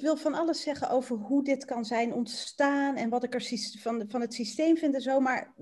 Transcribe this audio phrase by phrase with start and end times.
[0.00, 3.42] ik wil van alles zeggen over hoe dit kan zijn ontstaan en wat ik er
[3.78, 5.20] van, van het systeem vind en zo.
[5.20, 5.54] Maar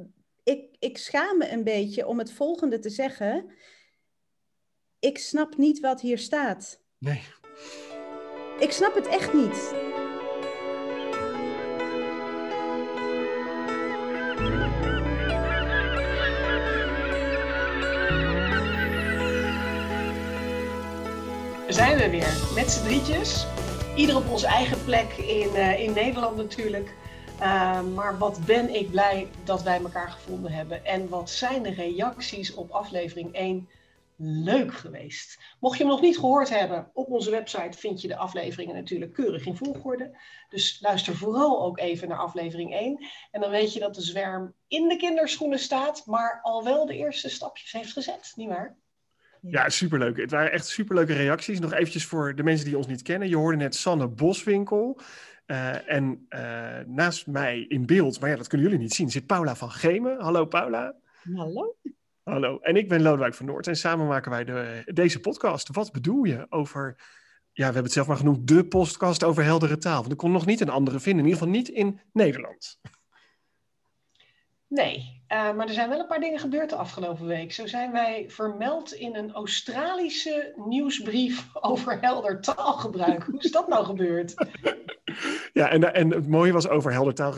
[0.43, 3.51] ik, ik schaam me een beetje om het volgende te zeggen.
[4.99, 6.83] Ik snap niet wat hier staat.
[6.99, 7.23] Nee.
[8.59, 9.75] Ik snap het echt niet.
[21.69, 23.58] zijn we weer met z'n drietjes.
[23.99, 26.95] Ieder op onze eigen plek in, uh, in Nederland natuurlijk.
[27.41, 30.85] Uh, maar wat ben ik blij dat wij elkaar gevonden hebben.
[30.85, 33.69] En wat zijn de reacties op aflevering 1
[34.17, 35.39] leuk geweest.
[35.61, 39.13] Mocht je hem nog niet gehoord hebben, op onze website vind je de afleveringen natuurlijk
[39.13, 40.17] keurig in volgorde.
[40.49, 43.07] Dus luister vooral ook even naar aflevering 1.
[43.31, 46.97] En dan weet je dat de zwerm in de kinderschoenen staat, maar al wel de
[46.97, 48.77] eerste stapjes heeft gezet, nietwaar?
[49.41, 50.17] Ja, superleuk.
[50.17, 51.61] Het waren echt superleuke reacties.
[51.61, 53.29] Nog eventjes voor de mensen die ons niet kennen.
[53.29, 55.01] Je hoorde net Sanne Boswinkel.
[55.47, 59.27] Uh, en uh, naast mij in beeld, maar ja, dat kunnen jullie niet zien, zit
[59.27, 60.21] Paula van Gemen.
[60.21, 60.95] Hallo Paula.
[61.35, 61.77] Hallo.
[62.23, 62.59] Hallo.
[62.59, 63.67] En ik ben Lodewijk van Noord.
[63.67, 65.69] En samen maken wij de, deze podcast.
[65.69, 67.03] Wat bedoel je over, ja,
[67.53, 70.01] we hebben het zelf maar genoemd, de podcast over heldere taal.
[70.01, 72.81] Want ik kon nog niet een andere vinden, in ieder geval niet in Nederland.
[74.67, 77.53] Nee, uh, maar er zijn wel een paar dingen gebeurd de afgelopen week.
[77.53, 83.23] Zo zijn wij vermeld in een Australische nieuwsbrief over helder taalgebruik.
[83.23, 84.35] Hoe is dat nou gebeurd?
[85.53, 87.33] Ja, en, en het mooie was over helder taal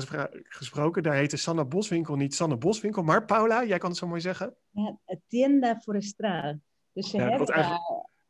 [0.49, 1.03] gesproken.
[1.03, 4.55] Daar heette Sanne Boswinkel niet Sanne Boswinkel, maar Paula, jij kan het zo mooi zeggen.
[4.71, 4.97] Ja,
[5.29, 6.61] Tienda Forestal.
[6.93, 7.47] Dus ze ja, hebben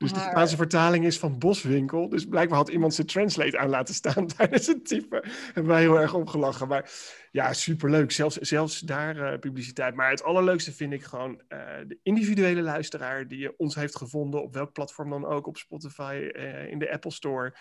[0.00, 2.08] dus de Spaanse vertaling is van boswinkel.
[2.08, 5.28] Dus blijkbaar had iemand zijn translate aan laten staan tijdens het typen.
[5.44, 6.68] Hebben wij heel erg opgelachen.
[6.68, 6.90] Maar
[7.30, 8.10] ja, superleuk.
[8.10, 9.94] Zelfs, zelfs daar uh, publiciteit.
[9.94, 14.42] Maar het allerleukste vind ik gewoon uh, de individuele luisteraar die ons heeft gevonden.
[14.42, 15.46] Op welk platform dan ook.
[15.46, 17.54] Op Spotify, uh, in de Apple Store.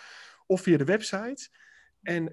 [0.46, 1.48] Of via de website.
[2.02, 2.32] En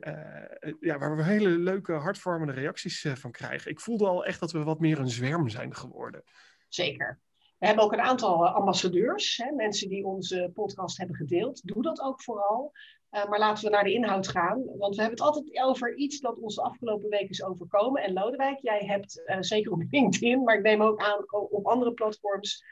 [0.79, 3.71] ja, waar we hele leuke, hartvormende reacties van krijgen.
[3.71, 6.23] Ik voelde al echt dat we wat meer een zwerm zijn geworden.
[6.67, 7.19] Zeker.
[7.57, 11.67] We hebben ook een aantal eh, ambassadeurs, hè, mensen die onze podcast hebben gedeeld.
[11.67, 12.71] Doe dat ook vooral.
[13.11, 14.63] Uh, maar laten we naar de inhoud gaan.
[14.77, 18.03] Want we hebben het altijd over iets dat ons de afgelopen week is overkomen.
[18.03, 21.93] En Lodewijk, jij hebt uh, zeker op LinkedIn, maar ik neem ook aan op andere
[21.93, 22.63] platforms.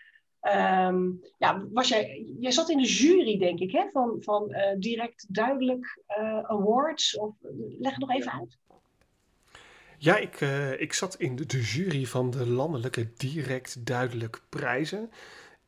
[0.41, 4.79] Um, ja, was jij, jij zat in de jury, denk ik, hè, van, van uh,
[4.79, 6.03] Direct Duidelijk
[6.41, 7.18] Awards.
[7.18, 7.35] Of,
[7.79, 8.57] leg het nog even uit.
[9.97, 15.11] Ja, ik, uh, ik zat in de, jury van de landelijke direct duidelijk prijzen.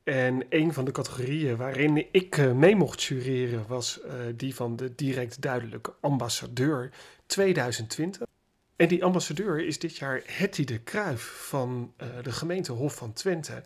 [0.04, 4.76] En een van de categorieën waarin ik uh, mee mocht jureren was uh, die van
[4.76, 6.92] de direct duidelijk ambassadeur
[7.26, 8.28] 2020.
[8.76, 13.64] En die ambassadeur is dit jaar Hetty de Kruif van de gemeente Hof van Twente.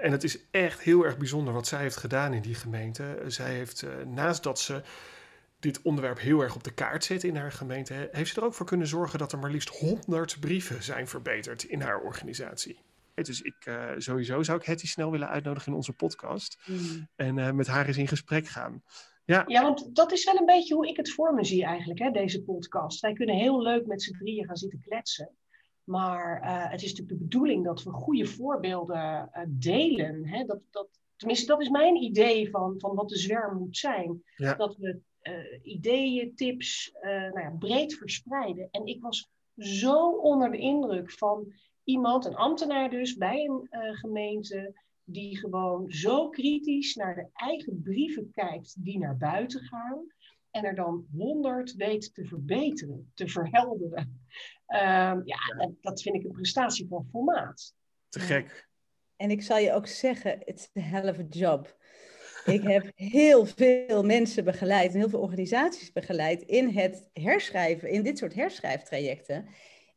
[0.00, 3.22] en het is echt heel erg bijzonder wat zij heeft gedaan in die gemeente.
[3.26, 4.82] Zij heeft naast dat ze
[5.60, 8.54] dit onderwerp heel erg op de kaart zet in haar gemeente, heeft ze er ook
[8.54, 12.78] voor kunnen zorgen dat er maar liefst 100 brieven zijn verbeterd in haar organisatie.
[13.14, 16.58] Dus ik, uh, sowieso zou ik Hetty snel willen uitnodigen in onze podcast.
[16.66, 17.08] Mm.
[17.16, 18.82] En uh, met haar eens in gesprek gaan.
[19.24, 19.44] Ja.
[19.46, 22.10] ja, want dat is wel een beetje hoe ik het voor me zie eigenlijk, hè,
[22.10, 23.00] deze podcast.
[23.00, 25.30] Wij kunnen heel leuk met z'n drieën gaan zitten kletsen.
[25.84, 30.26] Maar uh, het is natuurlijk de bedoeling dat we goede voorbeelden delen.
[30.26, 30.44] Hè?
[30.44, 34.22] Dat, dat, tenminste, dat is mijn idee van, van wat de zwerm moet zijn.
[34.36, 34.54] Ja.
[34.54, 38.68] Dat we uh, ideeën, tips, uh, nou ja, breed verspreiden.
[38.70, 41.52] En ik was zo onder de indruk van
[41.84, 47.82] iemand, een ambtenaar dus, bij een uh, gemeente, die gewoon zo kritisch naar de eigen
[47.82, 50.06] brieven kijkt die naar buiten gaan.
[50.50, 54.24] En er dan honderd weet te verbeteren, te verhelderen.
[54.66, 57.74] Ehm, ja, dat, dat, vind ik een prestatie van formaat.
[58.08, 58.68] Te gek.
[59.16, 61.78] En ik zal je ook zeggen, it's a hell of a job.
[62.44, 68.02] Ik heb heel veel mensen begeleid en heel veel organisaties begeleid in het herschrijven, in
[68.02, 69.46] dit soort herschrijftrajecten.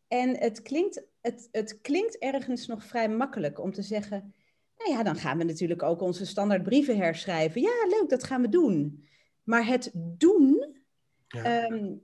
[0.08, 4.34] En het klinkt, het, het klinkt ergens nog vrij makkelijk om te zeggen,
[4.78, 7.62] nou ja, dan gaan we natuurlijk ook onze standaard brieven herschrijven.
[7.62, 9.08] Ja, leuk, dat gaan we doen.
[9.44, 10.78] Maar het doen
[11.28, 11.70] ja.
[11.70, 12.02] um,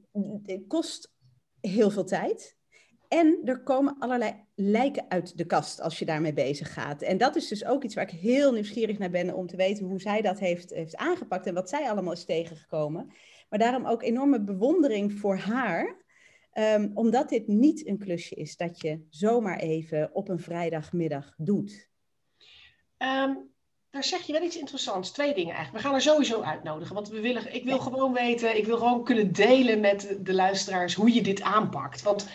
[0.67, 1.13] kost
[1.61, 2.57] heel veel tijd.
[3.09, 7.01] En er komen allerlei lijken uit de kast als je daarmee bezig gaat.
[7.01, 9.85] En dat is dus ook iets waar ik heel nieuwsgierig naar ben om te weten
[9.85, 13.11] hoe zij dat heeft, heeft aangepakt en wat zij allemaal is tegengekomen.
[13.49, 15.97] Maar daarom ook enorme bewondering voor haar.
[16.53, 21.89] Um, omdat dit niet een klusje is dat je zomaar even op een vrijdagmiddag doet.
[22.97, 23.49] Um,
[23.89, 25.11] daar zeg je wel iets interessants.
[25.11, 25.83] Twee dingen eigenlijk.
[25.83, 26.95] We gaan er sowieso uitnodigen.
[26.95, 30.93] Want we willen, ik wil gewoon weten, ik wil gewoon kunnen delen met de luisteraars
[30.93, 32.01] hoe je dit aanpakt.
[32.01, 32.27] Want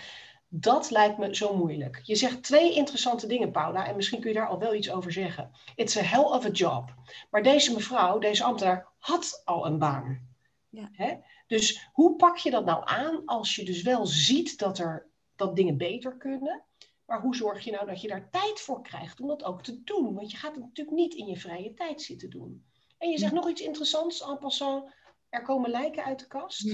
[0.56, 2.00] dat lijkt me zo moeilijk.
[2.02, 5.12] Je zegt twee interessante dingen, Paula, en misschien kun je daar al wel iets over
[5.12, 5.50] zeggen.
[5.74, 6.94] It's a hell of a job.
[7.30, 10.28] Maar deze mevrouw, deze ambtenaar, had al een baan.
[10.68, 10.88] Ja.
[10.92, 11.14] Hè?
[11.46, 15.06] Dus hoe pak je dat nou aan als je dus wel ziet dat, er,
[15.36, 16.62] dat dingen beter kunnen?
[17.04, 19.82] Maar hoe zorg je nou dat je daar tijd voor krijgt om dat ook te
[19.84, 20.14] doen?
[20.14, 22.64] Want je gaat het natuurlijk niet in je vrije tijd zitten doen.
[22.98, 24.92] En je zegt nog iets interessants en passant.
[25.28, 26.62] Er komen lijken uit de kast.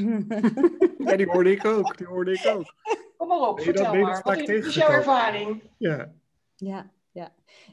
[0.99, 1.97] Ja, die hoorde ik ook.
[1.97, 2.75] Die hoorde ik ook.
[3.21, 4.23] Kom maar op, vertel maar.
[4.23, 5.63] Wat is jouw ervaring?
[5.77, 6.15] Ja.
[6.57, 7.33] Ja, ja.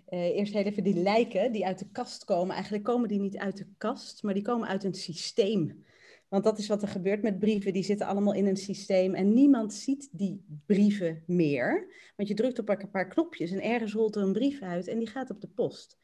[0.09, 2.53] Uh, eerst heel even die lijken die uit de kast komen.
[2.53, 5.85] Eigenlijk komen die niet uit de kast, maar die komen uit een systeem.
[6.27, 7.73] Want dat is wat er gebeurt met brieven.
[7.73, 11.93] Die zitten allemaal in een systeem en niemand ziet die brieven meer.
[12.15, 14.99] Want je drukt op een paar knopjes en ergens rolt er een brief uit en
[14.99, 15.97] die gaat op de post.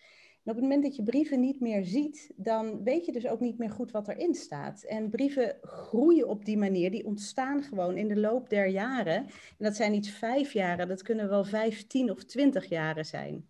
[0.45, 3.57] Op het moment dat je brieven niet meer ziet, dan weet je dus ook niet
[3.57, 4.83] meer goed wat erin staat.
[4.83, 9.15] En brieven groeien op die manier, die ontstaan gewoon in de loop der jaren.
[9.15, 13.49] En dat zijn niet vijf jaren, dat kunnen wel vijftien of twintig jaren zijn.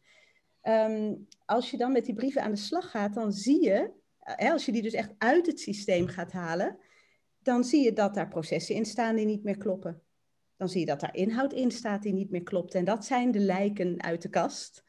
[0.61, 1.13] Ehm,
[1.45, 3.91] als je dan met die brieven aan de slag gaat, dan zie je,
[4.37, 6.77] als je die dus echt uit het systeem gaat halen,
[7.41, 10.01] dan zie je dat daar processen in staan die niet meer kloppen.
[10.57, 12.75] Dan zie je dat daar inhoud in staat die niet meer klopt.
[12.75, 14.83] En dat zijn de lijken uit de kast.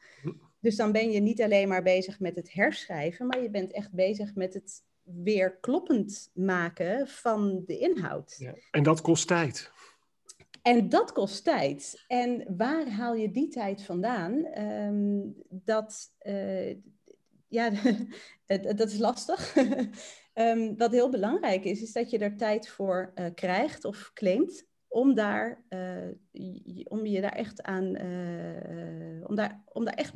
[0.65, 3.91] Dus dan ben je niet alleen maar bezig met het herschrijven, maar je bent echt
[3.91, 8.35] bezig met het weer kloppend maken van de inhoud.
[8.37, 9.71] Ja, en dat kost tijd.
[10.61, 12.03] En dat kost tijd.
[12.07, 14.45] En waar haal je die tijd vandaan?
[14.45, 16.75] Ehm, dat, uh,
[17.47, 17.69] ja,
[18.75, 19.55] dat is lastig.
[20.33, 24.67] um, wat heel belangrijk is, is dat je er tijd voor uh, krijgt of claimt
[24.87, 27.85] om daar, uh, om je daar echt aan,
[29.27, 30.13] om daar, om daar echt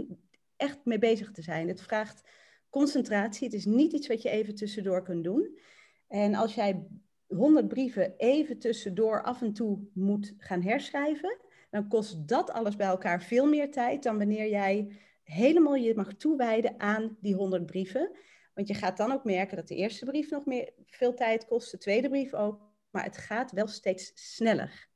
[0.59, 1.67] echt mee bezig te zijn.
[1.67, 2.29] Het vraagt
[2.69, 3.47] concentratie.
[3.47, 5.59] Het is niet iets wat je even tussendoor kunt doen.
[6.07, 6.87] En als jij
[7.27, 11.37] honderd brieven even tussendoor af en toe moet gaan herschrijven,
[11.69, 16.13] dan kost dat alles bij elkaar veel meer tijd dan wanneer jij helemaal je mag
[16.13, 18.11] toewijden aan die honderd brieven.
[18.53, 21.71] Want je gaat dan ook merken dat de eerste brief nog meer veel tijd kost,
[21.71, 24.87] de tweede brief ook, maar het gaat wel steeds sneller.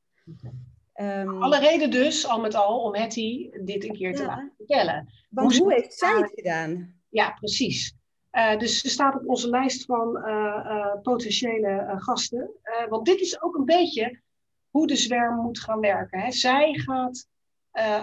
[0.95, 5.09] Um, Alle reden dus, al met al, om Hetty dit een keer te laten vertellen.
[5.29, 7.01] Want hoe, heeft zij het gedaan?
[7.09, 7.95] Ja, precies.
[8.31, 12.49] Uh, dus ze staat op onze lijst van uh, uh, potentiële gasten.
[12.89, 14.21] want dit is ook een beetje
[14.69, 16.19] hoe de zwerm moet gaan werken.
[16.19, 16.31] Hè.
[16.31, 17.27] Zij gaat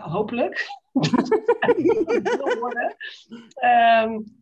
[0.01, 0.69] hopelijk
[2.61, 2.97] worden.
[3.65, 4.39] Um,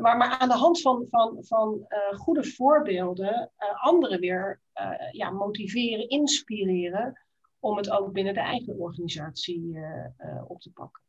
[0.00, 1.86] maar, maar aan de hand van, van, van
[2.16, 3.50] goede voorbeelden
[3.82, 4.60] anderen weer
[5.10, 7.25] ja, motiveren, inspireren
[7.66, 9.82] om het ook binnen de eigen organisatie uh,
[10.18, 11.02] uh, op te pakken.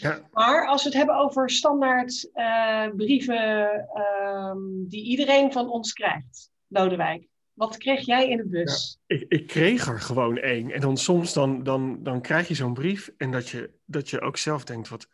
[0.00, 0.28] Ja.
[0.32, 6.50] Maar als we het hebben over standaard uh, brieven um, die iedereen van ons krijgt,
[6.66, 7.28] Lodewijk.
[7.52, 8.98] Wat kreeg jij in de bus?
[9.06, 10.70] Ja, ik, ik, kreeg er gewoon één.
[10.70, 14.20] En dan soms dan, dan, dan krijg je zo'n brief en dat je, dat je
[14.20, 15.08] ook zelf denkt, wat,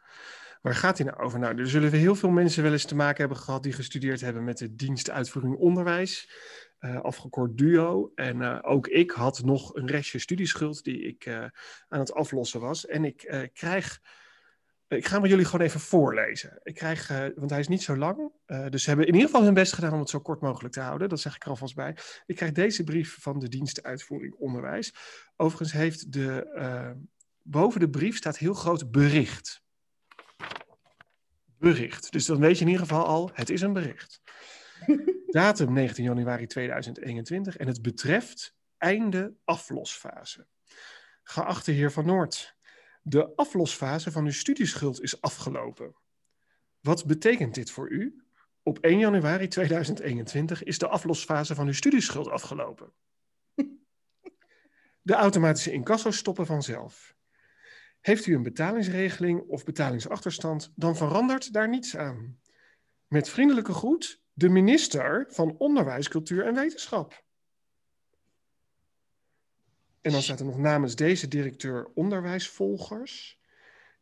[0.62, 1.38] waar gaat hij nou over?
[1.38, 4.20] Nou, er zullen we heel veel mensen wel eens te maken hebben gehad die gestudeerd
[4.20, 6.30] hebben met de dienst uitvoering onderwijs.
[6.86, 8.12] Uh, afgekort duo.
[8.14, 11.44] En uh, ook ik had nog een restje studieschuld die ik uh,
[11.88, 12.86] aan het aflossen was.
[12.86, 14.00] En ik krijg.
[14.88, 16.60] Ik ga met jullie gewoon even voorlezen.
[16.62, 18.32] Ik krijg, want hij is niet zo lang.
[18.70, 20.80] dus ze hebben in ieder geval hun best gedaan om het zo kort mogelijk te
[20.80, 21.08] houden.
[21.08, 21.96] Dat zeg ik er alvast bij.
[22.26, 24.94] Ik krijg deze brief van de dienst uitvoering onderwijs.
[25.36, 26.96] Overigens heeft de.
[27.42, 29.62] boven de brief staat heel groot bericht.
[31.58, 32.12] Bericht.
[32.12, 34.20] Dus dan weet je in ieder geval al, het is een bericht.
[35.26, 40.46] Datum 19 januari 2021 en het betreft einde aflosfase.
[41.22, 42.56] Geachte heer Van Noord,
[43.02, 45.94] de aflosfase van uw studieschuld is afgelopen.
[46.80, 48.24] Wat betekent dit voor u?
[48.62, 52.92] Op 1 januari 2021 is de aflosfase van uw studieschuld afgelopen.
[55.02, 57.16] De automatische incasso stoppen vanzelf.
[58.00, 62.40] Heeft u een betalingsregeling of betalingsachterstand, dan verandert daar niets aan.
[63.06, 67.24] Met vriendelijke groet, de minister van Onderwijs, Cultuur en Wetenschap.
[70.00, 73.40] En dan staat er nog namens deze directeur onderwijsvolgers.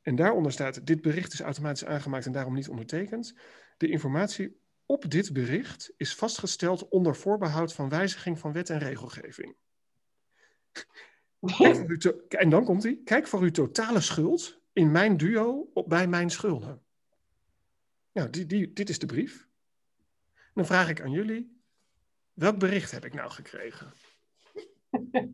[0.03, 3.35] En daaronder staat: Dit bericht is automatisch aangemaakt en daarom niet ondertekend.
[3.77, 9.55] De informatie op dit bericht is vastgesteld onder voorbehoud van wijziging van wet en regelgeving.
[12.29, 13.01] en dan komt hij.
[13.05, 16.83] Kijk voor uw totale schuld in mijn duo op, bij mijn schulden.
[18.13, 19.49] Nou, die, die, dit is de brief.
[20.55, 21.63] Dan vraag ik aan jullie,
[22.33, 23.93] welk bericht heb ik nou gekregen?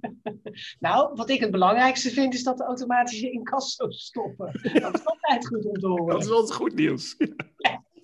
[0.78, 4.52] nou, wat ik het belangrijkste vind, is dat de automatische incasso stoppen.
[4.62, 6.06] Dat is altijd goed om te horen.
[6.06, 7.14] Dat is wel goed nieuws.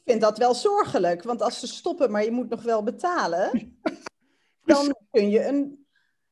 [0.06, 3.78] Ik vind dat wel zorgelijk, want als ze stoppen, maar je moet nog wel betalen,
[4.64, 5.86] dan kun je een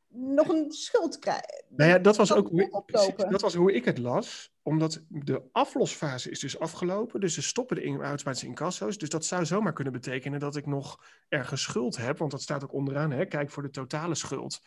[0.08, 1.64] nog een schuld krijgen.
[1.68, 3.30] Nou ja, dat was ook oplopen?
[3.30, 4.53] dat was hoe ik het las.
[4.66, 7.21] Omdat de aflosfase is dus afgelopen.
[7.21, 8.99] Dus ze stoppen de in- automatische incasso's.
[8.99, 12.18] Dus dat zou zomaar kunnen betekenen dat ik nog ergens schuld heb.
[12.18, 13.11] Want dat staat ook onderaan.
[13.11, 13.26] Hè?
[13.26, 14.61] Kijk voor de totale schuld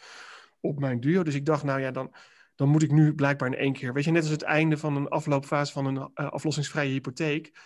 [0.59, 1.23] op mijn duo.
[1.23, 2.13] Dus ik dacht, nou ja, dan,
[2.55, 3.93] dan moet ik nu blijkbaar in één keer.
[3.93, 7.59] Weet je, net als het einde van een afloopfase van een eh, aflossingsvrije hypotheek.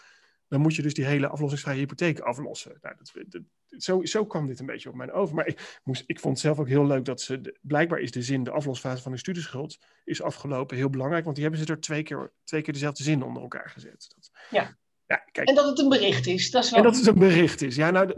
[0.51, 2.77] Dan moet je dus die hele aflossingsvrije hypotheek aflossen.
[2.81, 3.41] Nou, dat, dat-
[3.81, 5.36] zo, zo kwam dit een beetje op mijn over.
[5.36, 7.41] Maar ik, moest, ik vond het zelf ook heel leuk dat ze.
[7.41, 10.77] de- blijkbaar is de zin, de aflosfase van de studieschuld, is afgelopen.
[10.77, 13.70] Heel belangrijk, want die hebben ze er twee keer, twee keer dezelfde zin onder elkaar
[13.70, 14.12] gezet.
[14.15, 14.77] Dat, Ja.
[15.05, 15.48] Ja, kijk.
[15.48, 16.79] En dat het een bericht is, dat is wel...
[16.79, 17.75] En dat het een bericht is.
[17.75, 18.15] Ja, nou, ik,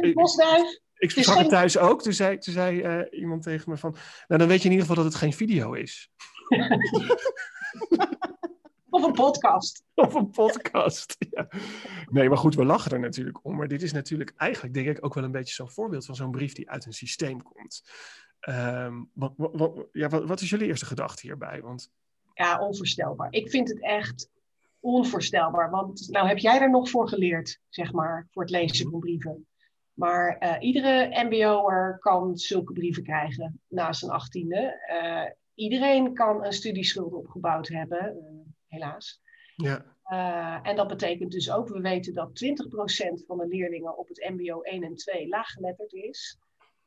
[0.96, 2.02] ik het geen- thuis ook.
[2.02, 3.96] Toen zei, toen zei eh, iemand tegen me van...
[4.28, 6.10] Nou, dan weet je in ieder geval dat het geen video is.
[9.04, 9.84] of een podcast.
[9.96, 11.16] Of een podcast.
[11.30, 11.48] Ja.
[12.10, 13.56] Nee, maar goed, we lachen er natuurlijk om.
[13.56, 16.32] Maar dit is natuurlijk eigenlijk, denk ik, ook wel een beetje zo'n voorbeeld van zo'n
[16.32, 17.84] brief die uit een systeem komt.
[18.40, 21.62] Ehm, wat, wat, wat- ja, wat, wat is jullie eerste gedachte hierbij?
[21.62, 21.92] Want
[22.34, 23.28] Ja, onvoorstelbaar.
[23.32, 24.30] Ik vind het echt
[24.80, 25.70] onvoorstelbaar.
[25.70, 29.48] Want nou heb jij er nog voor geleerd, zeg maar, voor het lezen van brieven.
[29.94, 34.82] Maar eh, iedere mbo'er kan zulke brieven krijgen na zijn achttiende.
[34.88, 38.18] Eh iedereen kan een studieschuld opgebouwd hebben,
[38.74, 39.22] helaas.
[39.56, 44.08] ja, Eh, en dat betekent dus ook, we weten dat 20% van de leerlingen op
[44.08, 46.38] het mbo 1 en 2 laaggeletterd is.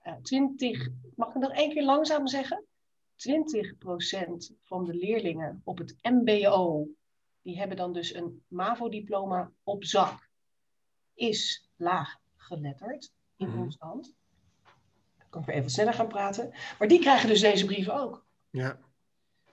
[0.02, 2.64] Eh 20, mag ik nog één keer langzaam zeggen?
[3.14, 6.86] 20% van de leerlingen op het mbo,
[7.42, 10.28] die hebben dan dus een MAVO-diploma op zak,
[11.14, 13.60] is laaggeletterd in Mhm.
[13.60, 14.14] ons land.
[15.18, 16.52] Dan kan ik weer even sneller gaan praten.
[16.78, 18.24] Maar die krijgen dus deze brieven ook.
[18.50, 18.78] ja.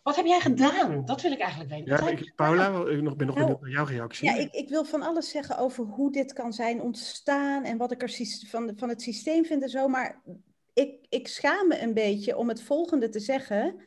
[0.04, 1.06] Wat heb jij gedaan?
[1.06, 2.06] Dat wil ik eigenlijk weten.
[2.06, 4.26] ja ik, Paula, wel- ik nog, ben nog Nou, benieuwd naar jouw reactie.
[4.30, 7.92] Ja, ik, ik wil van alles zeggen over hoe dit kan zijn ontstaan en wat
[7.92, 8.12] ik er
[8.48, 9.88] van, van het systeem vind en zo.
[9.88, 10.22] Maar
[10.74, 13.82] ik, ik schaam me een beetje om het volgende te zeggen.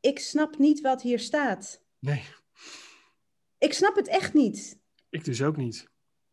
[0.00, 1.82] Ik snap niet wat hier staat.
[1.98, 2.22] Nee,
[3.58, 4.78] Ik snap het echt niet.
[5.08, 5.88] ik dus ook niet.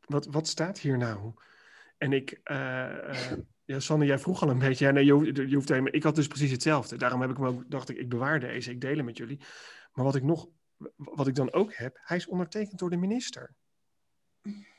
[0.06, 1.34] Wat, wat staat hier nou?
[1.98, 3.38] En ik, eh, eh,
[3.72, 4.86] ja, Sanne, jij vroeg al een beetje.
[4.86, 5.12] Ja, nee, je,
[5.56, 6.98] hoeft- helemaal, ik had dus precies hetzelfde.
[6.98, 9.40] Daarom heb ik hem ook, dacht ik, ik bewaar deze, ik deel hem met jullie.
[9.94, 10.48] Maar wat ik nog,
[10.96, 13.56] wat ik dan ook heb, hij is ondertekend door de minister.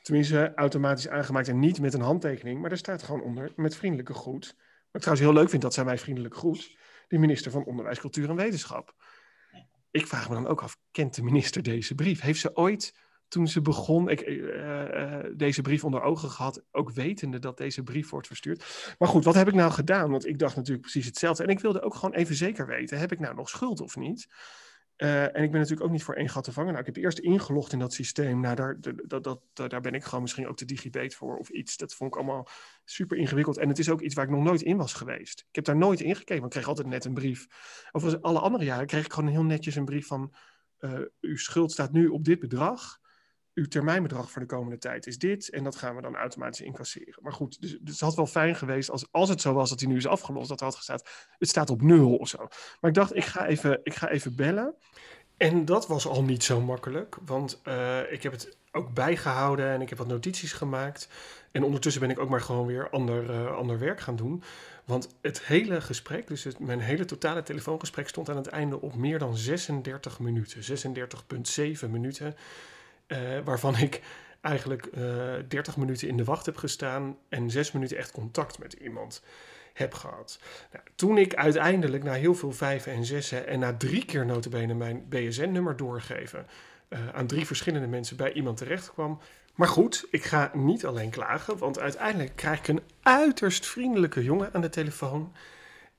[0.01, 4.13] Tenminste, automatisch aangemaakt en niet met een handtekening, maar er staat gewoon onder met vriendelijke
[4.13, 4.45] groet.
[4.45, 6.77] Wat ik trouwens heel leuk vind dat zij mij vriendelijk groet.
[7.07, 8.95] De minister van Onderwijs, Cultuur en Wetenschap.
[9.91, 12.21] Ik vraag me dan ook af, kent de minister deze brief?
[12.21, 12.95] Heeft ze ooit
[13.33, 18.09] toen ze begon, ik, eh, deze brief onder ogen gehad, ook wetende dat deze brief
[18.09, 18.95] wordt verstuurd.
[18.99, 20.11] Maar goed, wat heb ik nou gedaan?
[20.11, 21.43] Want ik dacht natuurlijk precies hetzelfde.
[21.43, 24.27] En ik wilde ook gewoon even zeker weten, heb ik nou nog schuld of niet?
[24.95, 26.73] Eh, en ik ben natuurlijk ook niet voor één gat te vangen.
[26.73, 28.39] Nou, ik heb eerst ingelogd in dat systeem.
[28.39, 31.77] Nou, daar, dat, dat, daar ben ik gewoon misschien ook te digibate voor of iets.
[31.77, 32.47] Dat vond ik allemaal
[32.85, 33.57] super ingewikkeld.
[33.57, 35.45] En het is ook iets waar ik nog nooit in was geweest.
[35.49, 37.47] Ik heb daar nooit in gekeken, want ik kreeg altijd net een brief.
[37.91, 40.33] Overigens, alle andere jaren kreeg ik gewoon heel netjes een brief van...
[41.19, 43.01] uw schuld staat nu op dit bedrag
[43.53, 45.49] uw termijnbedrag voor de komende tijd is dit.
[45.49, 47.19] En dat gaan we dan automatisch incasseren.
[47.21, 49.79] Maar goed, dus, dus het had wel fijn geweest als, als het zo was dat
[49.79, 50.49] hij nu is afgelost.
[50.49, 50.99] Dat had gestaan,
[51.37, 52.37] het staat op nul of zo.
[52.81, 54.75] Maar ik dacht, ik ga even, ik ga even bellen.
[55.37, 57.17] En dat was al niet zo makkelijk.
[57.25, 61.07] Want eh, ik heb het ook bijgehouden en ik heb wat notities gemaakt.
[61.51, 64.43] En ondertussen ben ik ook maar gewoon weer ander, eh, ander werk gaan doen.
[64.85, 68.07] Want het hele gesprek, dus mijn hele totale telefoongesprek...
[68.07, 70.61] stond aan het einde op meer dan 36 minuten.
[71.85, 72.35] 36,7 minuten.
[73.13, 74.01] Uh, waarvan ik
[74.41, 78.73] eigenlijk uh, 30 minuten in de wacht heb gestaan en 6 minuten echt contact met
[78.73, 79.23] iemand
[79.73, 80.39] heb gehad.
[80.71, 84.73] Nou, toen ik uiteindelijk na heel veel vijven en zessen en na drie keer notabene
[84.73, 86.47] mijn BSN-nummer doorgeven
[86.89, 89.19] uh, aan drie verschillende mensen bij iemand terecht kwam.
[89.55, 94.53] Maar goed, ik ga niet alleen klagen, want uiteindelijk krijg ik een uiterst vriendelijke jongen
[94.53, 95.33] aan de telefoon.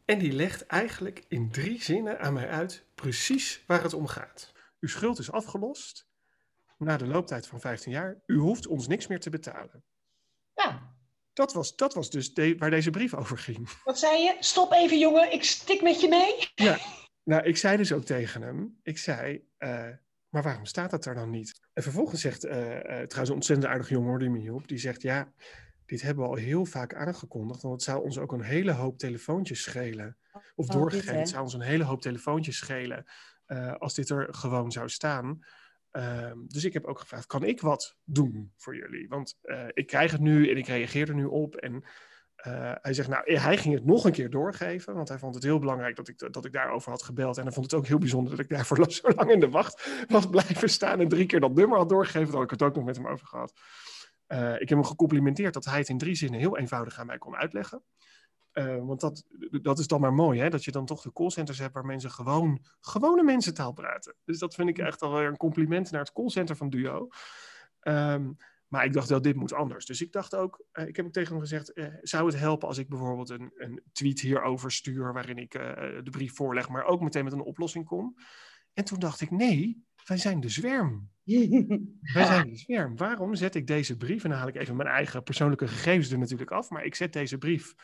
[0.04, 4.52] En die legt eigenlijk in drie zinnen aan mij uit precies waar het om gaat.
[4.80, 6.06] Uw schuld is afgelost
[6.78, 9.84] na de looptijd van 15 jaar, u hoeft ons niks meer te betalen.
[10.54, 10.92] Ja.
[11.32, 13.82] Dat was, dat was dus de, waar deze brief over ging.
[13.84, 14.36] Wat zei je?
[14.40, 16.48] Stop even, jongen, ik stik met je mee.
[16.54, 16.78] Ja,
[17.24, 19.88] nou, ik zei dus ook tegen hem, ik zei, uh,
[20.28, 21.60] maar waarom staat dat er dan niet?
[21.72, 24.78] En vervolgens zegt, uh, uh, trouwens een ontzettend aardig jongen hoor, die me hielp, die
[24.78, 25.32] zegt, ja,
[25.86, 28.98] dit hebben we al heel vaak aangekondigd, want het zou ons ook een hele hoop
[28.98, 30.16] telefoontjes schelen.
[30.54, 33.04] Of Oh, doorgegeven, dit, het zou ons een hele hoop telefoontjes schelen
[33.46, 35.44] uh, als dit er gewoon zou staan.
[35.96, 39.08] Uh, dus ik heb ook gevraagd, kan ik wat doen voor jullie?
[39.08, 41.56] Want uh, ik krijg het nu en ik reageer er nu op.
[41.56, 41.72] En
[42.46, 44.94] uh, hij zegt, nou, hij ging het nog een keer doorgeven.
[44.94, 47.36] Want hij vond het heel belangrijk dat ik, dat ik daarover had gebeld.
[47.36, 50.04] En hij vond het ook heel bijzonder dat ik daarvoor zo lang in de wacht
[50.08, 51.00] was blijven staan.
[51.00, 52.26] En drie keer dat nummer had doorgegeven.
[52.26, 53.52] Daar had ik het ook nog met hem over gehad.
[54.28, 57.18] Uh, ik heb hem gecomplimenteerd dat hij het in drie zinnen heel eenvoudig aan mij
[57.18, 57.82] kon uitleggen.
[58.54, 59.24] Uh, want dat,
[59.62, 60.50] dat is dan maar mooi, hè?
[60.50, 64.14] dat je dan toch de callcenters hebt waar mensen gewoon gewone mensentaal praten.
[64.24, 67.08] Dus dat vind ik echt alweer een compliment naar het callcenter van Duo.
[67.82, 68.36] Um,
[68.68, 69.86] maar ik dacht wel, dit moet anders.
[69.86, 72.68] Dus ik dacht ook, uh, ik heb ook tegen hem gezegd, uh, zou het helpen
[72.68, 77.00] als ik bijvoorbeeld een, een tweet hierover stuur waarin ik de brief voorleg, maar ook
[77.00, 78.14] meteen met een oplossing kom?
[78.72, 81.08] En toen dacht ik, nee, wij zijn de zwerm.
[82.14, 82.96] wij zijn de zwerm.
[82.96, 86.18] Waarom zet ik deze brief, en dan haal ik even mijn eigen persoonlijke gegevens er
[86.18, 87.74] natuurlijk af, maar ik zet deze brief,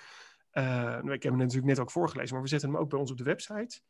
[0.52, 3.10] nou, ik heb hem natuurlijk net ook voorgelezen, maar we zetten hem ook bij ons
[3.10, 3.80] op de website.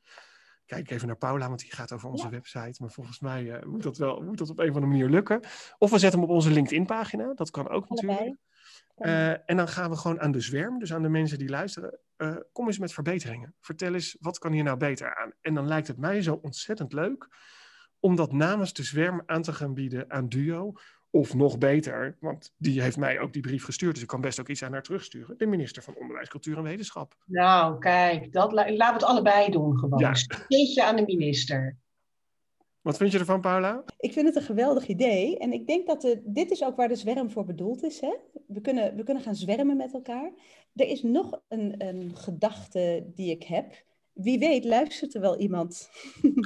[0.67, 2.83] Kijk even naar Paula, want die gaat over onze website.
[2.83, 5.41] Maar volgens mij uh, moet, dat wel, moet dat op een of andere manier lukken.
[5.79, 7.35] Of we zetten hem op onze LinkedIn-pagina.
[7.35, 8.37] Dat kan ook natuurlijk.
[8.97, 11.99] Uh, en dan gaan we gewoon aan de zwerm, dus aan de mensen die luisteren.
[12.17, 13.55] Uh, kom eens met verbeteringen.
[13.61, 15.33] Vertel eens, wat kan hier nou beter aan?
[15.41, 17.29] En dan lijkt het mij zo ontzettend leuk
[18.01, 20.73] om dat namens de zwerm aan te gaan bieden aan Duo.
[21.13, 24.41] Of nog beter, want die heeft mij ook die brief gestuurd, dus ik kan best
[24.41, 25.39] ook iets aan haar terugsturen.
[25.39, 27.17] De minister van Onderwijs, Cultuur en Wetenschap.
[27.27, 29.99] Nou, kijk, dat, laten we het allebei doen gewoon.
[29.99, 30.87] Ja.
[30.87, 31.79] aan de minister.
[32.81, 33.85] Wat vind je ervan, Paula?
[33.99, 35.39] Ik vind het een geweldig idee.
[35.39, 38.01] En ik denk dat de, dit is ook waar de zwerm voor bedoeld is.
[38.01, 38.15] Hè?
[38.47, 40.33] We, kunnen, we kunnen gaan zwermen met elkaar.
[40.75, 43.85] Er is nog een, een gedachte die ik heb.
[44.13, 45.91] Wie weet luistert er wel iemand.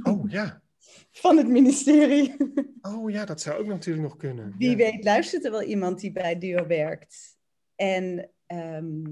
[0.02, 0.63] Oh ja
[1.10, 2.36] van het ministerie.
[2.82, 4.54] Oh ja, dat zou ook natuurlijk nog kunnen.
[4.58, 7.36] Wie weet luistert er wel iemand die bij Duo werkt.
[7.74, 9.02] En, ehm,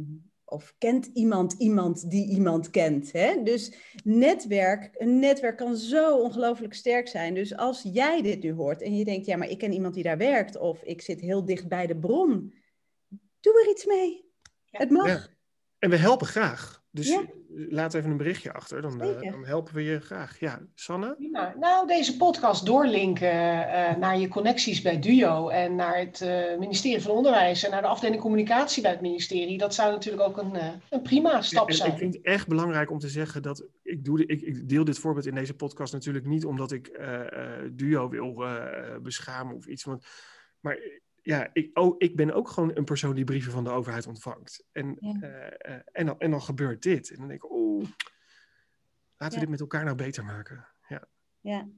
[0.44, 3.12] of kent iemand iemand die iemand kent.
[3.12, 3.42] Hè?
[3.42, 3.72] Dus
[4.04, 7.34] netwerk, een netwerk kan zo ongelooflijk sterk zijn.
[7.34, 10.02] Dus als jij dit nu hoort en je denkt, ja, maar ik ken iemand die
[10.02, 10.56] daar werkt.
[10.56, 12.54] Of ik zit heel dicht bij de bron.
[13.40, 14.24] Doe er iets mee.
[14.70, 15.06] Het mag.
[15.06, 15.26] Ja.
[15.78, 16.84] En we helpen graag.
[16.90, 17.18] Dus
[17.54, 20.38] laat even een berichtje achter, dan, uh, dan, helpen we je graag.
[20.38, 21.16] Ja, Sanne?
[21.32, 26.58] Ja, nou, deze podcast doorlinken uh, naar je connecties bij DUO en naar het uh,
[26.58, 30.36] ministerie van Onderwijs en naar de afdeling communicatie bij het ministerie, dat zou natuurlijk ook
[30.36, 30.56] een,
[30.90, 31.92] een prima stap zijn.
[31.92, 34.84] Ik vind het echt belangrijk om te zeggen dat ik, doe de, ik, ik deel
[34.84, 37.00] dit voorbeeld in deze podcast natuurlijk niet omdat ik
[37.72, 38.44] DUO wil
[39.02, 39.84] beschamen of iets.
[39.84, 40.04] Want,
[40.60, 40.78] maar
[41.22, 44.66] ja, ik, oh, ik ben ook gewoon een persoon die brieven van de overheid ontvangt.
[44.72, 47.10] En, uh, en, dan, en dan gebeurt dit.
[47.10, 47.84] En dan denk ik, oh,
[49.16, 50.66] laten we dit met elkaar nou beter maken.
[50.88, 51.08] Ja.
[51.40, 51.68] ja.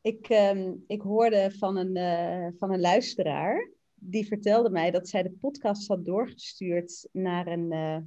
[0.00, 5.22] Ik, um, ik hoorde van een, uh, van een luisteraar, die vertelde mij dat zij
[5.22, 7.98] de podcast had doorgestuurd naar een uh,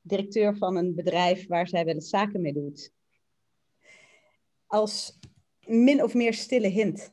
[0.00, 2.92] directeur van een bedrijf waar zij wel eens zaken mee doet.
[4.66, 5.18] Als
[5.66, 7.12] min of meer stille hint.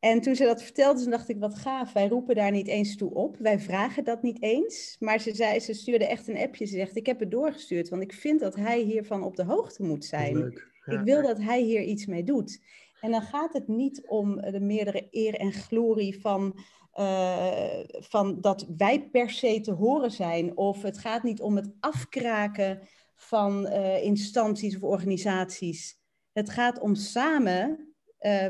[0.00, 1.92] En toen ze dat vertelde, toen dacht ik, wat gaaf.
[1.92, 3.36] Wij roepen daar niet eens toe op.
[3.36, 4.96] Wij vragen dat niet eens.
[5.00, 6.66] Maar ze, zei, ze stuurde echt een appje.
[6.66, 9.82] Ze zegt, ik heb het doorgestuurd, want ik vind dat hij hiervan op de hoogte
[9.82, 10.60] moet zijn.
[10.84, 12.62] Ik wil dat hij hier iets mee doet.
[13.00, 16.58] En dan gaat het niet om de meerdere eer en glorie van,
[16.94, 20.56] uh, van dat wij per se te horen zijn.
[20.56, 22.80] Of het gaat niet om het afkraken
[23.14, 25.98] van uh, instanties of organisaties.
[26.32, 27.92] Het gaat om samen...
[28.20, 28.46] Uh,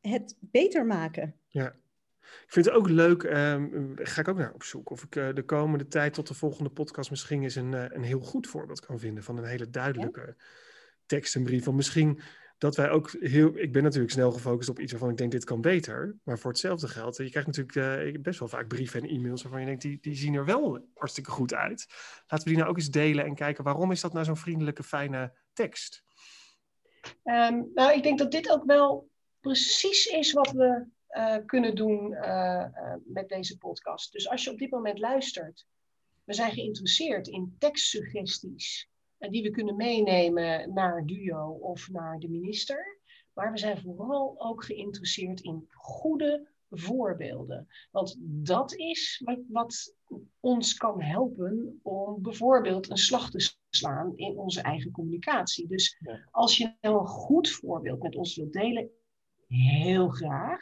[0.00, 1.34] het beter maken.
[1.48, 1.76] Ja.
[2.20, 5.34] Ik vind het ook leuk, um, ga ik ook naar op zoek, of ik uh,
[5.34, 8.80] de komende tijd tot de volgende podcast misschien eens een, uh, een heel goed voorbeeld
[8.80, 10.44] kan vinden van een hele duidelijke ja?
[11.06, 11.64] tekst en brief.
[11.64, 12.20] Want misschien
[12.58, 15.44] dat wij ook heel, ik ben natuurlijk snel gefocust op iets waarvan ik denk dit
[15.44, 19.08] kan beter, maar voor hetzelfde geld, je krijgt natuurlijk uh, best wel vaak brieven en
[19.08, 21.86] e-mails waarvan je denkt die, die zien er wel hartstikke goed uit.
[22.26, 24.82] Laten we die nou ook eens delen en kijken waarom is dat nou zo'n vriendelijke,
[24.82, 26.04] fijne tekst?
[27.24, 29.09] Um, nou, ik denk dat dit ook wel
[29.40, 34.12] precies is wat we uh, kunnen doen uh, uh, met deze podcast.
[34.12, 35.66] Dus als je op dit moment luistert,
[36.24, 42.98] we zijn geïnteresseerd in tekstsuggesties die we kunnen meenemen naar Duo of naar de minister.
[43.32, 47.68] Maar we zijn vooral ook geïnteresseerd in goede voorbeelden.
[47.90, 49.94] Want dat is wat, wat,
[50.40, 55.66] ons kan helpen om bijvoorbeeld een slag te slaan in onze eigen communicatie.
[55.66, 56.00] Dus
[56.30, 58.90] als je nou een goed voorbeeld met ons wilt delen,
[59.56, 60.60] heel graag.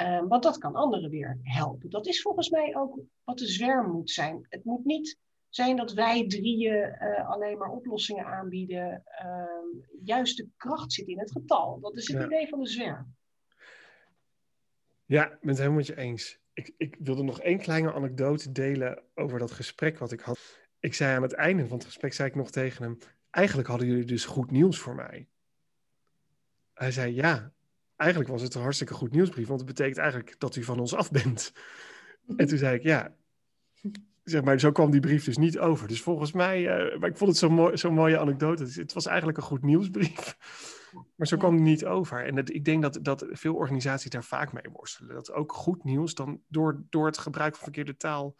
[0.00, 1.90] Um, want dat kan anderen weer helpen.
[1.90, 4.46] Dat is volgens mij ook wat de zwerm moet zijn.
[4.48, 9.04] Het moet niet zijn dat wij drieën uh, alleen maar oplossingen aanbieden.
[9.24, 11.80] Um, juist de kracht zit in het getal.
[11.80, 12.26] Dat is het ja.
[12.26, 13.14] idee van de zwerm.
[15.04, 16.38] Ja, ik ben het helemaal met je eens.
[16.52, 20.60] Ik, ik wilde nog één kleine anekdote delen over dat gesprek wat ik had.
[20.80, 22.98] Ik zei aan het einde van het gesprek, zei ik nog tegen hem...
[23.30, 25.28] Eigenlijk hadden jullie dus goed nieuws voor mij.
[26.74, 27.52] Hij zei, ja,
[28.02, 30.94] eigenlijk was het een hartstikke goed nieuwsbrief, want het betekent eigenlijk dat u van ons
[30.94, 31.52] af bent.
[32.36, 33.14] En toen zei ik, ja,
[34.24, 35.88] zeg maar, zo kwam die brief dus niet over.
[35.88, 38.64] Dus volgens mij, uh, maar ik vond het zo'n mooi, zo mooie anekdote.
[38.64, 40.36] Het was eigenlijk een goed nieuwsbrief,
[41.16, 42.26] maar zo kwam die niet over.
[42.26, 45.14] En het, ik denk dat, dat veel organisaties daar vaak mee worstelen.
[45.14, 48.34] Dat ook goed nieuws dan door, door het gebruik van verkeerde taal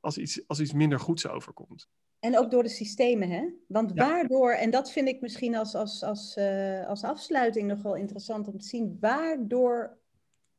[0.00, 1.88] als iets, als iets minder goeds overkomt.
[2.18, 3.48] En ook door de systemen, hè?
[3.66, 7.96] Want waardoor, en dat vind ik misschien als, als, als, uh, als afsluiting nog wel
[7.96, 9.98] interessant om te zien, waardoor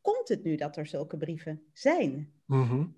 [0.02, 2.34] komt het nu dat er zulke brieven zijn?
[2.45, 2.95] Mm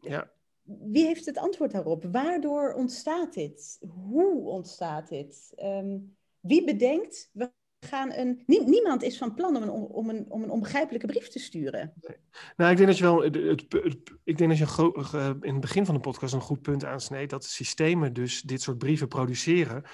[0.00, 0.32] Ja.
[0.62, 2.04] Wie heeft het antwoord daarop?
[2.04, 3.78] Waardoor ontstaat dit?
[3.88, 5.52] Hoe ontstaat dit?
[5.56, 7.50] Um, wie bedenkt, we
[7.84, 8.42] gaan een.
[8.46, 11.92] niemand is van plan om een, om, een, om een onbegrijpelijke brief te sturen.
[12.00, 12.16] Nee.
[12.56, 13.22] Nou, ik denk dat je wel.
[13.22, 16.84] Het, het, ik denk dat je in het begin van de podcast een goed punt
[16.84, 17.30] aansneedt.
[17.30, 19.84] dat systemen dus dit soort brieven produceren.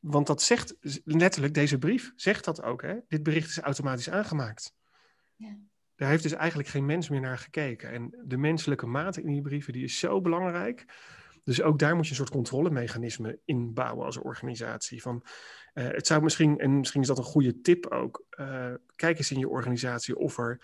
[0.00, 2.82] Want dat zegt letterlijk, deze brief zegt dat ook.
[2.82, 2.94] Hè?
[3.08, 4.74] Dit bericht is automatisch aangemaakt.
[5.34, 5.56] Ja.
[5.96, 7.92] Daar heeft dus eigenlijk geen mens meer naar gekeken.
[7.92, 10.84] En de menselijke mate in die brieven die is zo belangrijk.
[11.46, 15.02] Dus ook daar moet je een soort controlemechanisme in bouwen als organisatie.
[15.02, 15.24] Van,
[15.74, 19.30] uh, het zou misschien, en misschien is dat een goede tip ook, uh, kijk eens
[19.30, 20.60] in je organisatie of er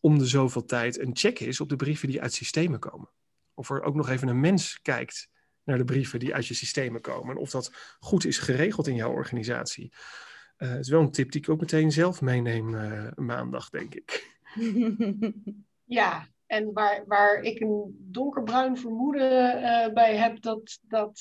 [0.00, 3.08] om de zoveel tijd een check is op de brieven die uit systemen komen.
[3.54, 5.28] Of er ook nog even een mens kijkt
[5.62, 7.36] naar de brieven die uit je systemen komen.
[7.36, 9.92] En of dat goed is geregeld in jouw organisatie.
[10.58, 12.70] Uh, het is wel een tip die ik ook meteen zelf meeneem
[13.14, 14.38] maandag, denk ik.
[15.84, 21.20] Ja, en waar, waar ik een donkerbruin vermoeden uh, bij heb dat dat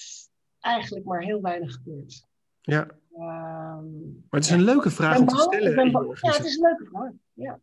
[0.59, 2.27] eigenlijk maar heel weinig gebeurt.
[2.61, 2.81] Ja.
[3.13, 5.91] Um, maar het is een leuke vraag om te stellen.
[6.21, 7.11] ja, het is een leuke vraag.
[7.33, 7.59] Ja.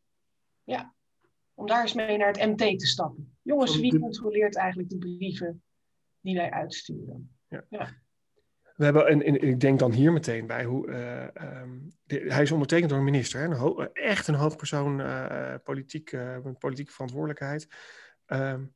[0.65, 0.95] ja.
[1.55, 3.37] Om daar eens mee naar het MT te stappen.
[3.43, 5.63] Jongens, wie controleert eigenlijk de brieven
[6.21, 7.37] die wij uitsturen?
[7.49, 7.65] Ja.
[7.69, 7.89] ja.
[8.77, 10.89] We hebben, en, ik denk dan hier meteen bij hoe.
[10.89, 13.47] Uh, um, hij is ondertekend door een minister, hè?
[13.47, 17.69] Een echt een hoofdpersoon, uh, politiek, uh, politieke verantwoordelijkheid.
[18.27, 18.75] Um,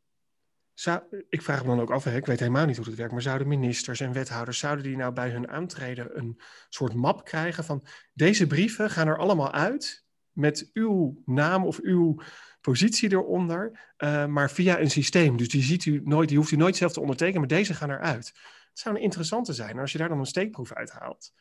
[0.75, 3.13] zou, ik vraag me dan ook af, hè, ik weet helemaal niet hoe het werkt,
[3.13, 7.65] maar zouden ministers en wethouders, zouden die nou bij hun aantreden een soort map krijgen
[7.65, 12.21] van deze brieven gaan er allemaal uit met uw naam of uw
[12.61, 13.95] positie eronder,
[14.29, 15.37] maar via een systeem.
[15.37, 17.91] Dus die ziet u nooit, die hoeft u nooit zelf te ondertekenen, maar deze gaan
[17.91, 18.33] eruit.
[18.77, 19.79] Het zou een interessante zijn.
[19.79, 21.33] Als je daar dan een steekproef uithaalt.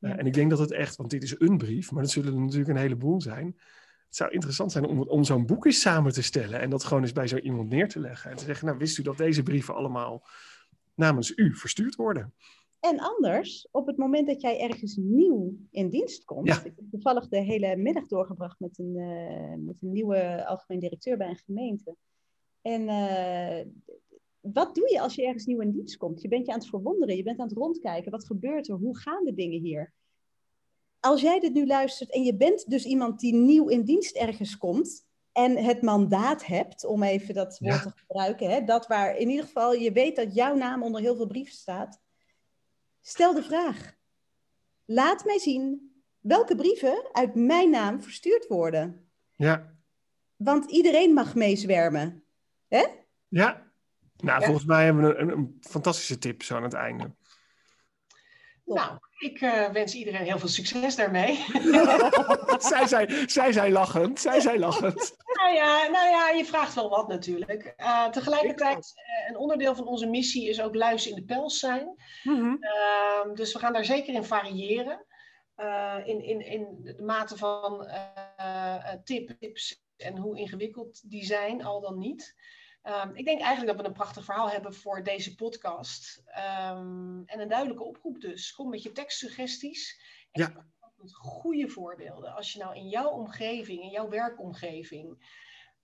[0.00, 2.34] Uh, en ik denk dat het echt, want dit is een brief, maar dat zullen
[2.34, 3.46] er natuurlijk een heleboel zijn.
[4.06, 7.02] Het zou interessant zijn om, om zo'n boek eens samen te stellen en dat gewoon
[7.02, 8.30] eens bij zo iemand neer te leggen.
[8.30, 10.26] En te zeggen, nou wist u dat deze brieven allemaal
[10.94, 12.34] namens u verstuurd worden?
[12.80, 16.48] En anders, op het moment dat jij ergens nieuw in dienst komt.
[16.48, 21.16] Ik heb toevallig de hele middag doorgebracht met een, uh, met een nieuwe algemeen directeur
[21.16, 21.96] bij een gemeente.
[22.62, 23.72] En uh,
[24.52, 26.22] wat doe je als je ergens nieuw in dienst komt?
[26.22, 28.10] Je bent je aan het verwonderen, je bent aan het rondkijken.
[28.10, 28.74] Wat gebeurt er?
[28.74, 29.92] Hoe gaan de dingen hier?
[31.00, 34.58] Als jij dit nu luistert en je bent dus iemand die nieuw in dienst ergens
[34.58, 39.28] komt en het mandaat hebt, om even dat woord te gebruiken, hè, dat waar in
[39.28, 42.00] ieder geval je weet dat jouw naam onder heel veel brieven staat,
[43.00, 43.94] stel de vraag.
[44.84, 49.10] Laat mij zien welke brieven uit mijn naam verstuurd worden.
[49.36, 49.74] Ja.
[50.36, 52.24] Want iedereen mag meezwermen.
[52.68, 52.84] Hè?
[53.28, 53.65] Ja,
[54.16, 57.14] nou, volgens mij hebben we een, een, fantastische tip zo aan het einde.
[58.64, 61.36] Nou, ik uh, wens iedereen heel veel succes daarmee.
[62.58, 65.16] zij, zei, zij zei lachend, zij zei lachend.
[65.32, 67.74] Nou ja, nou ja, je vraagt wel wat natuurlijk.
[67.76, 71.94] Uh, tegelijkertijd, uh, een onderdeel van onze missie is ook luis in de pels zijn.
[72.22, 72.58] Mm -hmm.
[73.34, 75.06] dus we gaan daar zeker in variëren.
[76.04, 77.90] in, in, in de mate van
[79.04, 82.34] tips en hoe ingewikkeld die zijn, al dan niet.
[82.88, 86.22] Um, ik denk eigenlijk dat we een prachtig verhaal hebben voor deze podcast.
[86.28, 88.52] Um, en een duidelijke oproep dus.
[88.52, 90.00] Kom met je tekstsuggesties.
[90.30, 90.66] En ja.
[90.96, 92.34] met goede voorbeelden.
[92.34, 95.34] Als je nou in jouw omgeving, in jouw werkomgeving,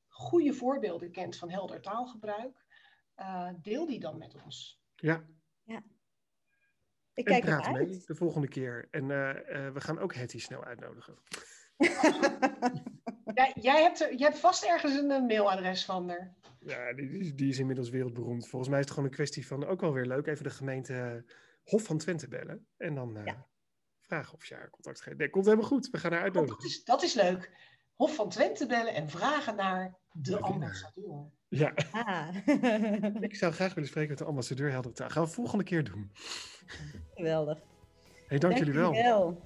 [0.08, 2.64] goede voorbeelden kent van helder taalgebruik,
[3.16, 4.82] uh, deel die dan met ons.
[4.96, 5.24] Ja.
[5.62, 5.82] ja.
[7.14, 8.88] Ik kijk en praat mee de volgende keer.
[8.90, 11.18] En uh, uh, we gaan ook Hetty snel uitnodigen.
[13.54, 16.34] jij, hebt, jij hebt vast ergens een mailadres van haar.
[16.58, 18.48] Ja, die, die, is inmiddels wereldberoemd.
[18.48, 20.26] Volgens mij is het gewoon een kwestie van ook wel weer leuk.
[20.26, 22.66] Even de gemeente eh, Hof van Twente bellen.
[22.76, 23.32] En dan uh,
[24.00, 25.18] vragen of je haar contact geeft.
[25.18, 25.90] Nee, komt helemaal goed.
[25.90, 26.56] We gaan haar uitnodigen.
[26.56, 27.50] Oh, dat, is, dat is leuk.
[27.94, 31.30] Hof van Twente bellen en vragen naar de ambassadeur.
[31.48, 31.74] Ja.
[31.90, 32.36] Ah.
[33.28, 35.10] ik zou graag willen spreken met de ambassadeur Helder Taal.
[35.10, 36.10] Gaan we volgende keer doen.
[37.14, 37.58] Geweldig.
[38.26, 38.92] Hey, dank, jullie wel.
[38.92, 39.42] wel.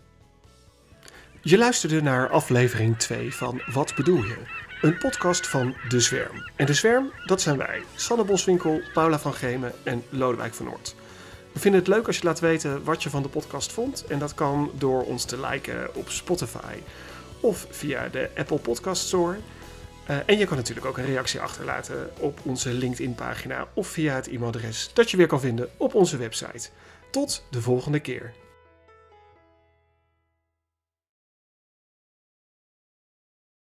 [1.40, 4.36] Je luisterde naar aflevering 2 van Wat bedoel je?
[4.80, 6.50] Een podcast van De Zwerm.
[6.56, 7.82] En De Zwerm, dat zijn wij.
[7.94, 10.94] Sanne Boswinkel, Paula van Gemen en Lodewijk van Noord.
[11.52, 14.04] We vinden het leuk als je laat weten wat je van de podcast vond.
[14.06, 16.74] En dat kan door ons te liken op Spotify
[17.40, 19.36] of via de Apple Podcast Store.
[20.10, 24.28] Uh, en je kan natuurlijk ook een reactie achterlaten op onze LinkedIn-pagina of via het
[24.28, 26.68] e-mailadres dat je weer kan vinden op onze website.
[27.10, 28.32] Tot de volgende keer.